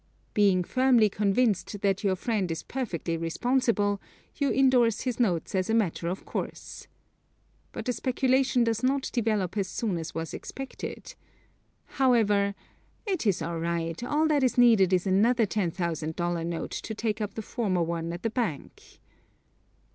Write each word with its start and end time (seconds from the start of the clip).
Being 0.33 0.63
firmly 0.63 1.09
convinced 1.09 1.79
that 1.81 2.03
your 2.03 2.15
friend 2.15 2.49
is 2.49 2.63
perfectly 2.63 3.17
responsible, 3.17 4.01
you 4.35 4.51
endorse 4.51 5.01
his 5.01 5.19
notes 5.19 5.53
as 5.53 5.69
a 5.69 5.75
matter 5.75 6.07
of 6.07 6.25
course. 6.25 6.87
But 7.71 7.85
the 7.85 7.93
speculation 7.93 8.63
does 8.63 8.81
not 8.81 9.11
develop 9.13 9.57
as 9.59 9.67
soon 9.67 9.99
as 9.99 10.15
was 10.15 10.33
expected. 10.33 11.13
However, 11.85 12.55
"it 13.05 13.27
is 13.27 13.43
all 13.43 13.59
right; 13.59 14.01
all 14.03 14.27
that 14.29 14.41
is 14.43 14.57
needed 14.57 14.91
is 14.91 15.05
another 15.05 15.45
$10,000 15.45 16.47
note 16.47 16.71
to 16.71 16.95
take 16.95 17.21
up 17.21 17.35
the 17.35 17.43
former 17.43 17.83
one 17.83 18.11
at 18.11 18.23
the 18.23 18.31
bank." 18.31 18.99